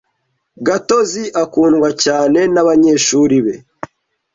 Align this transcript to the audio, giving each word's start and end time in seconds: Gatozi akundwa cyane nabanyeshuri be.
Gatozi 0.67 1.23
akundwa 1.43 1.89
cyane 2.03 2.39
nabanyeshuri 2.53 3.37
be. 3.45 3.55